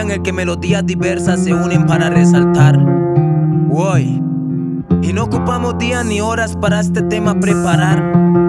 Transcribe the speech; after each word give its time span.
en 0.00 0.10
el 0.10 0.22
que 0.22 0.32
melodías 0.32 0.86
diversas 0.86 1.44
se 1.44 1.52
unen 1.52 1.86
para 1.86 2.10
resaltar. 2.10 2.78
Hoy. 3.70 4.22
Y 5.02 5.12
no 5.12 5.24
ocupamos 5.24 5.78
días 5.78 6.04
ni 6.04 6.20
horas 6.20 6.56
para 6.56 6.80
este 6.80 7.02
tema 7.02 7.38
preparar. 7.38 8.47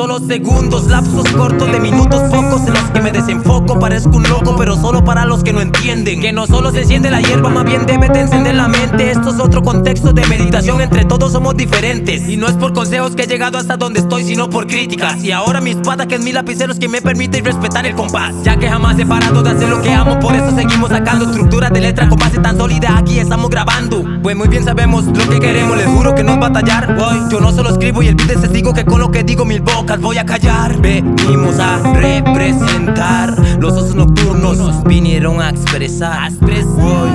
Solo 0.00 0.18
segundos, 0.18 0.86
lapsos 0.86 1.30
cortos 1.32 1.70
de 1.70 1.78
minutos, 1.78 2.22
focos 2.30 2.66
en 2.66 2.72
los 2.72 2.84
que 2.84 3.02
me 3.02 3.12
desenfoco. 3.12 3.78
Parezco 3.78 4.16
un 4.16 4.22
loco, 4.22 4.56
pero 4.56 4.74
solo 4.74 5.04
para 5.04 5.26
los 5.26 5.44
que 5.44 5.52
no 5.52 5.60
entienden. 5.60 6.22
Que 6.22 6.32
no 6.32 6.46
solo 6.46 6.70
se 6.70 6.80
enciende 6.80 7.10
la 7.10 7.20
hierba, 7.20 7.50
más 7.50 7.66
bien 7.66 7.84
debe 7.84 8.08
de 8.08 8.22
encender 8.22 8.54
la 8.54 8.66
mente. 8.66 9.10
Esto 9.10 9.28
es 9.28 9.38
otro 9.38 9.60
contexto 9.60 10.14
de 10.14 10.24
meditación, 10.24 10.80
entre 10.80 11.04
todos 11.04 11.32
somos 11.32 11.54
diferentes. 11.54 12.26
Y 12.30 12.38
no 12.38 12.46
es 12.46 12.54
por 12.54 12.72
consejos 12.72 13.14
que 13.14 13.24
he 13.24 13.26
llegado 13.26 13.58
hasta 13.58 13.76
donde 13.76 14.00
estoy, 14.00 14.24
sino 14.24 14.48
por 14.48 14.66
críticas. 14.66 15.22
Y 15.22 15.32
ahora 15.32 15.60
mi 15.60 15.72
espada, 15.72 16.08
que 16.08 16.14
es 16.14 16.22
mi 16.22 16.32
lapicero, 16.32 16.72
es 16.72 16.78
que 16.78 16.88
me 16.88 17.02
permite 17.02 17.42
respetar 17.42 17.84
el 17.84 17.94
compás. 17.94 18.34
Ya 18.42 18.56
que 18.56 18.70
jamás 18.70 18.98
he 18.98 19.04
parado 19.04 19.42
de 19.42 19.50
hacer 19.50 19.68
lo 19.68 19.82
que 19.82 19.92
amo, 19.92 20.18
por 20.18 20.34
eso 20.34 20.50
seguimos 20.56 20.88
sacando 20.88 21.26
estructuras 21.26 21.70
de 21.74 21.80
letra 21.82 22.08
con 22.08 22.18
base 22.18 22.38
tan 22.38 22.56
sólida. 22.56 22.96
Aquí 22.96 23.18
estamos 23.18 23.50
grabando. 23.50 24.02
Pues 24.22 24.34
muy 24.34 24.48
bien 24.48 24.64
sabemos 24.64 25.04
lo 25.04 25.28
que 25.28 25.40
queremos, 25.40 25.76
les 25.76 25.88
juro 25.88 26.14
que 26.14 26.24
no 26.24 26.39
batallar. 26.40 26.96
Hoy 26.98 27.20
yo 27.30 27.40
no 27.40 27.52
solo 27.52 27.70
escribo 27.70 28.02
y 28.02 28.08
el 28.08 28.14
beat 28.14 28.30
es 28.30 28.40
testigo 28.40 28.72
que 28.72 28.84
con 28.84 28.98
lo 29.00 29.10
que 29.10 29.22
digo 29.22 29.44
mil 29.44 29.60
bocas 29.60 30.00
voy 30.00 30.18
a 30.18 30.24
callar. 30.24 30.80
Venimos 30.80 31.58
a 31.58 31.78
representar. 31.92 33.38
Los 33.60 33.74
osos 33.74 33.94
nocturnos 33.94 34.82
vinieron 34.84 35.40
a 35.40 35.50
expresar. 35.50 36.32
Hoy 36.42 37.10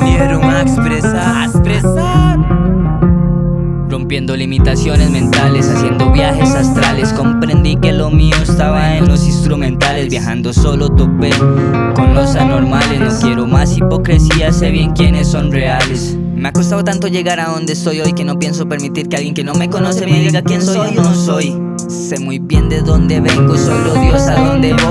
vinieron 0.00 0.44
a 0.44 0.62
expresar. 0.62 1.36
A 1.36 1.44
expresar. 1.44 2.38
Rompiendo 3.88 4.36
limitaciones 4.36 5.10
mentales, 5.10 5.70
haciendo 5.70 6.12
viajes 6.12 6.54
astrales. 6.54 7.12
Comprendí 7.12 7.76
que 7.76 7.92
lo 7.92 8.10
mío 8.10 8.36
estaba 8.42 8.96
en 8.96 9.08
los 9.08 9.24
instrumentales. 9.24 10.10
Viajando 10.10 10.52
solo 10.52 10.88
topé 10.90 11.30
con 11.94 12.14
los 12.14 12.34
anormales. 12.34 13.00
No 13.00 13.20
quiero 13.20 13.46
más 13.46 13.76
hipocresía, 13.78 14.52
sé 14.52 14.70
bien 14.70 14.92
quiénes 14.92 15.28
son 15.28 15.52
reales. 15.52 16.18
Me 16.38 16.50
ha 16.50 16.52
costado 16.52 16.84
tanto 16.84 17.08
llegar 17.08 17.40
a 17.40 17.48
donde 17.48 17.72
estoy 17.72 18.00
hoy 18.00 18.12
que 18.12 18.24
no 18.24 18.38
pienso 18.38 18.68
permitir 18.68 19.08
que 19.08 19.16
alguien 19.16 19.34
que 19.34 19.42
no 19.42 19.54
me 19.54 19.68
conoce 19.68 20.06
me 20.06 20.20
diga 20.20 20.40
quién 20.42 20.62
soy 20.62 20.96
o 20.96 21.02
no 21.02 21.12
soy. 21.12 21.60
Sé 21.88 22.20
muy 22.20 22.38
bien 22.38 22.68
de 22.68 22.80
dónde 22.80 23.20
vengo, 23.20 23.58
solo 23.58 23.94
Dios 23.94 24.22
a 24.22 24.36
dónde 24.36 24.72
voy. 24.72 24.87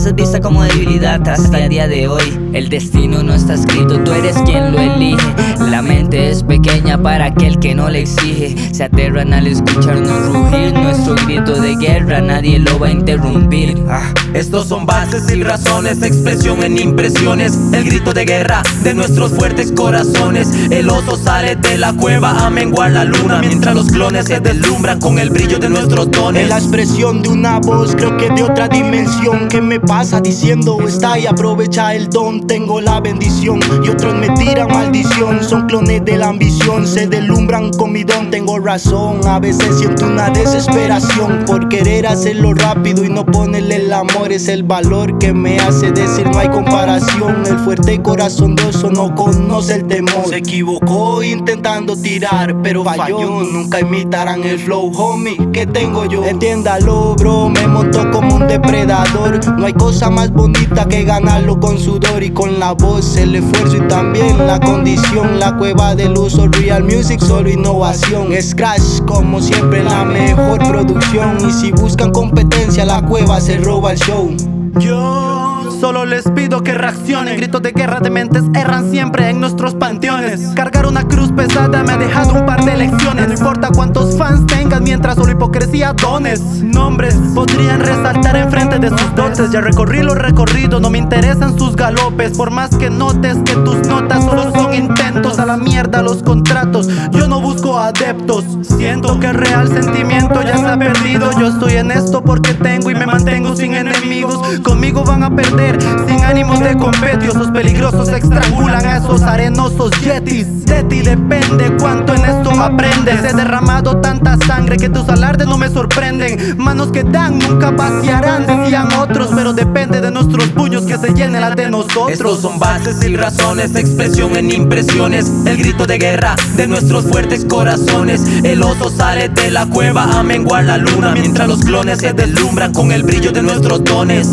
La 0.00 0.04
confianza 0.04 0.22
es 0.22 0.32
vista 0.32 0.40
como 0.40 0.62
debilidad 0.62 1.28
hasta 1.28 1.58
el 1.58 1.68
día 1.68 1.86
de 1.86 2.08
hoy. 2.08 2.22
El 2.54 2.70
destino 2.70 3.22
no 3.22 3.34
está 3.34 3.52
escrito, 3.52 4.00
tú 4.00 4.12
eres 4.12 4.34
quien 4.46 4.72
lo 4.72 4.78
elige. 4.78 5.22
La 5.70 5.82
mente 5.82 6.30
es 6.30 6.42
pequeña 6.42 6.96
para 7.02 7.26
aquel 7.26 7.58
que 7.58 7.74
no 7.74 7.90
le 7.90 8.00
exige. 8.00 8.56
Se 8.72 8.84
aterran 8.84 9.34
al 9.34 9.46
escucharnos 9.46 10.32
rugir 10.32 10.72
nuestro 10.72 11.14
grito 11.26 11.60
de 11.60 11.76
guerra, 11.76 12.22
nadie 12.22 12.58
lo 12.58 12.78
va 12.78 12.86
a 12.86 12.90
interrumpir. 12.92 13.76
Ah, 13.90 14.12
estos 14.32 14.68
son 14.68 14.86
bases 14.86 15.30
y 15.30 15.42
razones, 15.42 16.02
expresión 16.02 16.62
en 16.62 16.78
impresiones. 16.78 17.58
El 17.72 17.84
grito 17.84 18.14
de 18.14 18.24
guerra 18.24 18.62
de 18.82 18.94
nuestros 18.94 19.32
fuertes 19.32 19.70
corazones. 19.70 20.48
El 20.70 20.88
oso 20.88 21.16
sale 21.16 21.56
de 21.56 21.76
la 21.76 21.92
cueva 21.92 22.46
a 22.46 22.48
menguar 22.48 22.92
la 22.92 23.04
luna, 23.04 23.40
mientras 23.40 23.74
los 23.74 23.88
clones 23.88 24.24
se 24.26 24.40
deslumbran 24.40 24.98
con 24.98 25.18
el 25.18 25.28
brillo 25.28 25.58
de 25.58 25.68
nuestros 25.68 26.10
dones. 26.10 26.44
En 26.44 26.48
la 26.48 26.56
expresión 26.56 27.22
de 27.22 27.28
una 27.28 27.58
voz, 27.58 27.94
creo 27.94 28.16
que 28.16 28.30
de 28.30 28.42
otra 28.42 28.66
dimensión. 28.66 29.48
¿Qué 29.48 29.60
me 29.60 29.78
pasa 29.90 30.20
diciendo? 30.20 30.78
Está 30.86 31.18
y 31.18 31.26
aprovecha 31.26 31.96
el 31.96 32.08
don. 32.08 32.46
Tengo 32.46 32.80
la 32.80 33.00
bendición 33.00 33.58
y 33.84 33.88
otros 33.88 34.14
me 34.14 34.28
tiran 34.36 34.68
maldición. 34.68 35.42
Son 35.42 35.66
clones 35.66 36.04
de 36.04 36.16
la 36.16 36.28
ambición, 36.28 36.86
se 36.86 37.08
deslumbran 37.08 37.72
con 37.72 37.90
mi 37.90 38.04
don. 38.04 38.30
Tengo 38.30 38.60
razón, 38.60 39.26
a 39.26 39.40
veces 39.40 39.78
siento 39.80 40.06
una 40.06 40.30
desesperación 40.30 41.44
por 41.44 41.68
querer 41.68 42.06
hacerlo 42.06 42.54
rápido 42.54 43.02
y 43.02 43.08
no 43.08 43.26
ponerle 43.26 43.79
amor. 44.00 44.32
Es 44.32 44.48
el 44.48 44.62
valor 44.62 45.18
que 45.18 45.32
me 45.32 45.58
hace 45.58 45.92
decir 45.92 46.26
no 46.30 46.38
hay 46.38 46.48
comparación. 46.48 47.42
El 47.46 47.58
fuerte 47.60 48.00
corazón 48.02 48.56
de 48.56 48.64
oso 48.64 48.90
no 48.90 49.14
conoce 49.14 49.76
el 49.76 49.86
temor. 49.86 50.28
Se 50.28 50.36
equivocó 50.36 51.22
intentando 51.22 51.96
tirar, 51.96 52.60
pero 52.62 52.84
falló. 52.84 53.42
Nunca 53.42 53.80
imitarán 53.80 54.42
el 54.44 54.58
flow, 54.58 54.90
homie. 54.96 55.36
¿Qué 55.52 55.66
tengo 55.66 56.06
yo? 56.06 56.24
Entiéndalo, 56.24 57.14
bro. 57.16 57.48
Me 57.48 57.66
montó 57.66 58.10
como 58.10 58.36
un 58.36 58.46
depredador. 58.46 59.40
No 59.58 59.66
hay 59.66 59.74
cosa 59.74 60.10
más 60.10 60.30
bonita 60.30 60.86
que 60.88 61.04
ganarlo 61.04 61.60
con 61.60 61.78
sudor 61.78 62.22
y 62.22 62.30
con 62.30 62.58
la 62.58 62.72
voz, 62.72 63.16
el 63.16 63.34
esfuerzo 63.34 63.76
y 63.76 63.88
también 63.88 64.46
la 64.46 64.58
condición. 64.60 65.38
La 65.38 65.56
cueva 65.56 65.94
del 65.94 66.16
uso, 66.16 66.48
real 66.48 66.84
music, 66.84 67.20
solo 67.20 67.50
innovación. 67.50 68.28
Scratch, 68.40 69.02
como 69.06 69.40
siempre, 69.40 69.82
la 69.84 70.04
mejor 70.04 70.58
producción. 70.58 71.38
Y 71.46 71.52
si 71.52 71.72
buscan 71.72 72.10
competencia, 72.10 72.84
la 72.84 73.02
cueva 73.02 73.40
se 73.40 73.58
roba 73.58 73.89
el 73.90 73.98
show. 73.98 74.36
Yo 74.78 75.49
solo 75.80 76.04
les 76.04 76.30
pido 76.32 76.62
que 76.62 76.74
reaccionen. 76.74 77.36
Gritos 77.36 77.62
de 77.62 77.72
guerra 77.72 78.00
de 78.00 78.10
mentes 78.10 78.44
erran 78.54 78.90
siempre 78.90 79.30
en 79.30 79.40
nuestros 79.40 79.74
panteones. 79.74 80.48
Cargar 80.54 80.86
una 80.86 81.08
cruz 81.08 81.32
pesada 81.32 81.82
me 81.82 81.92
ha 81.92 81.96
dejado 81.96 82.34
un 82.34 82.44
par 82.44 82.64
de 82.64 82.76
lecciones. 82.76 83.28
No 83.28 83.32
importa 83.32 83.70
cuántos 83.74 84.16
fans 84.18 84.46
tengan, 84.46 84.84
mientras 84.84 85.16
solo 85.16 85.32
hipocresía 85.32 85.94
dones. 85.94 86.40
Nombres 86.62 87.14
podrían 87.34 87.80
resaltar 87.80 88.36
enfrente 88.36 88.78
de 88.78 88.90
sus 88.90 89.14
dotes. 89.14 89.50
Ya 89.52 89.62
recorrí 89.62 90.02
los 90.02 90.16
recorridos, 90.16 90.82
no 90.82 90.90
me 90.90 90.98
interesan 90.98 91.58
sus 91.58 91.74
galopes. 91.76 92.36
Por 92.36 92.50
más 92.50 92.76
que 92.76 92.90
notes 92.90 93.38
que 93.44 93.54
tus 93.54 93.86
notas 93.88 94.24
solo 94.24 94.52
son 94.52 94.74
intentos. 94.74 95.38
A 95.38 95.46
la 95.46 95.56
mierda 95.56 96.02
los 96.02 96.22
contratos, 96.22 96.88
yo 97.12 97.26
no 97.26 97.40
busco 97.40 97.78
adeptos. 97.78 98.44
Siento 98.62 99.18
que 99.18 99.28
el 99.28 99.34
real 99.34 99.68
sentimiento 99.68 100.42
ya 100.42 100.54
está 100.54 100.78
perdido. 100.78 101.30
Yo 101.38 101.46
estoy 101.46 101.74
en 101.74 101.90
esto 101.90 102.22
porque 102.22 102.52
tengo 102.52 102.90
y 102.90 102.94
me 102.94 103.06
mantengo 103.06 103.56
sin 103.56 103.74
enemigos. 103.74 104.60
Conmigo 104.60 105.04
van 105.04 105.22
a 105.22 105.34
perder 105.34 105.69
sin 106.06 106.24
ánimos 106.24 106.60
de 106.60 106.76
competio. 106.76 107.30
Esos 107.30 107.50
peligrosos 107.50 108.08
estrangulan 108.08 108.84
a 108.86 108.96
esos 108.98 109.22
arenosos 109.22 109.90
yetis. 110.00 110.64
De 110.64 110.82
ti 110.84 111.00
depende 111.00 111.76
cuánto 111.78 112.14
en 112.14 112.24
esto 112.24 112.50
aprendes. 112.50 113.24
He 113.24 113.34
derramado 113.34 113.96
tanta 113.98 114.36
sangre 114.46 114.76
que 114.76 114.88
tus 114.88 115.08
alardes 115.08 115.46
no 115.46 115.58
me 115.58 115.68
sorprenden. 115.68 116.56
Manos 116.58 116.90
que 116.92 117.02
dan 117.02 117.38
nunca 117.38 117.70
vaciarán, 117.70 118.46
decían 118.46 118.88
otros. 118.92 119.30
Pero 119.34 119.52
depende 119.52 120.00
de 120.00 120.10
nuestros 120.10 120.48
puños 120.48 120.84
que 120.84 120.98
se 120.98 121.12
llenen 121.12 121.40
las 121.40 121.56
de 121.56 121.70
nosotros. 121.70 122.10
Estos 122.10 122.40
son 122.40 122.58
bases 122.58 123.02
y 123.04 123.16
razones, 123.16 123.74
expresión 123.74 124.36
en 124.36 124.50
impresiones. 124.50 125.30
El 125.46 125.56
grito 125.58 125.86
de 125.86 125.98
guerra 125.98 126.36
de 126.56 126.66
nuestros 126.66 127.04
fuertes 127.04 127.44
corazones. 127.44 128.22
El 128.44 128.62
oso 128.62 128.90
sale 128.90 129.28
de 129.28 129.50
la 129.50 129.66
cueva 129.66 130.18
a 130.18 130.22
menguar 130.22 130.64
la 130.64 130.78
luna. 130.78 131.12
Mientras 131.12 131.48
los 131.48 131.60
clones 131.60 131.98
se 131.98 132.12
deslumbran 132.12 132.72
con 132.72 132.92
el 132.92 133.02
brillo 133.02 133.32
de 133.32 133.42
nuestros 133.42 133.82
dones. 133.84 134.28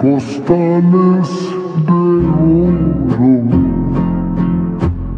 costales 0.00 1.28
de 1.84 1.92
ouro, 1.92 3.34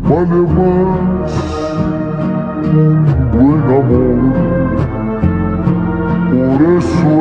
vale 0.03 0.43
mais 0.57 1.35
um 2.75 2.87
buen 3.31 3.61
amor. 3.79 4.21
Por 6.31 6.61
isso. 6.79 7.12